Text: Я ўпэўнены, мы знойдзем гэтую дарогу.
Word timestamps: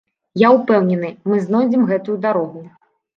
Я 0.43 0.47
ўпэўнены, 0.53 1.11
мы 1.31 1.37
знойдзем 1.47 1.83
гэтую 1.91 2.17
дарогу. 2.25 2.65